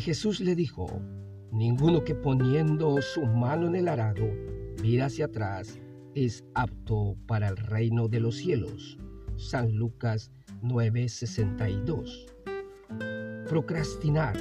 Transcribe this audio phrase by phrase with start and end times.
[0.00, 1.00] Jesús le dijo,
[1.52, 4.26] ninguno que poniendo su mano en el arado
[4.82, 5.78] mira hacia atrás
[6.14, 8.98] es apto para el reino de los cielos.
[9.36, 10.30] San Lucas
[10.62, 12.26] 9:62.
[13.48, 14.36] Procrastinar.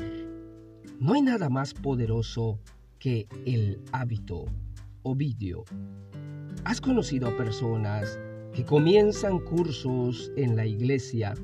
[0.99, 2.59] No hay nada más poderoso
[2.99, 4.45] que el hábito.
[5.03, 5.63] Ovidio.
[6.65, 8.19] ¿Has conocido a personas
[8.57, 11.35] que comienzan cursos en la iglesia,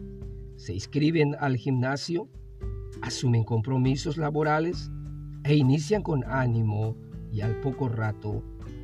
[0.56, 2.28] se inscriben al gimnasio,
[3.04, 4.90] asumen compromisos laborales
[5.44, 6.96] e inician con ánimo
[7.32, 8.42] y al poco rato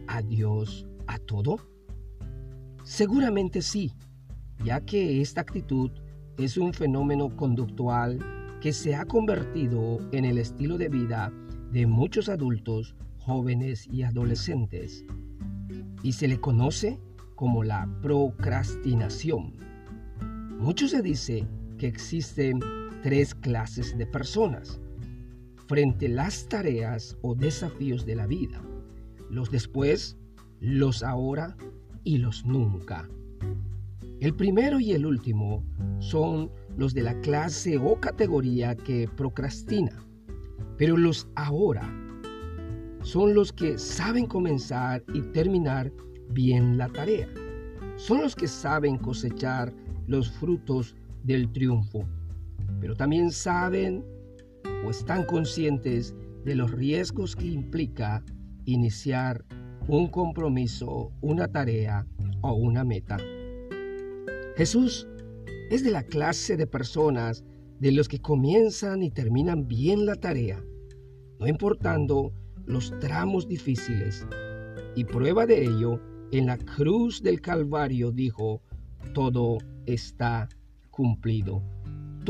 [0.08, 1.58] adiós a todo?
[2.84, 3.94] Seguramente sí,
[4.63, 5.91] ya que esta actitud
[6.38, 8.20] es un fenómeno conductual
[8.62, 11.32] que se ha convertido en el estilo de vida
[11.72, 15.05] de muchos adultos, jóvenes y adolescentes,
[16.04, 16.99] y se le conoce
[17.36, 19.54] como la procrastinación.
[20.58, 22.60] Mucho se dice que existen
[23.02, 24.80] tres clases de personas
[25.68, 28.62] frente a las tareas o desafíos de la vida.
[29.30, 30.18] Los después,
[30.60, 31.55] los ahora
[32.04, 33.08] y los nunca.
[34.20, 35.64] El primero y el último
[36.00, 40.04] son los de la clase o categoría que procrastina,
[40.77, 41.90] pero los ahora
[43.02, 45.92] son los que saben comenzar y terminar
[46.32, 47.30] bien la tarea.
[47.96, 49.74] Son los que saben cosechar
[50.08, 52.05] los frutos del triunfo,
[52.79, 54.03] pero también saben
[54.85, 58.23] o están conscientes de los riesgos que implica
[58.65, 59.43] iniciar
[59.87, 62.05] un compromiso, una tarea
[62.41, 63.17] o una meta.
[64.56, 65.07] Jesús
[65.69, 67.44] es de la clase de personas
[67.79, 70.63] de los que comienzan y terminan bien la tarea,
[71.40, 72.34] no importando
[72.66, 74.28] los tramos difíciles.
[74.95, 76.00] Y prueba de ello
[76.31, 78.62] en la cruz del Calvario dijo,
[79.13, 80.50] todo está
[80.91, 81.63] cumplido,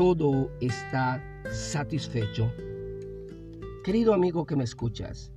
[0.00, 2.50] todo está satisfecho.
[3.84, 5.30] Querido amigo que me escuchas,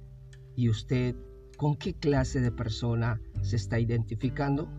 [0.56, 1.18] ¿y usted
[1.58, 4.70] con qué clase de persona se está identificando?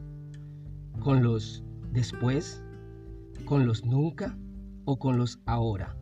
[1.01, 2.63] ¿Con los después?
[3.45, 4.39] ¿Con los nunca?
[4.87, 5.95] ¿O con los ahora?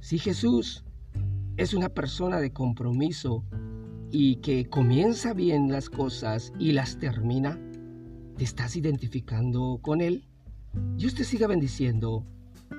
[0.00, 0.84] Si Jesús
[1.56, 3.46] es una persona de compromiso
[4.10, 7.58] y que comienza bien las cosas y las termina,
[8.36, 10.28] ¿te estás identificando con Él?
[10.98, 12.26] Dios te siga bendiciendo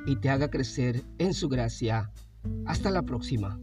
[0.06, 2.12] y te haga crecer en su gracia.
[2.66, 3.60] Hasta la próxima.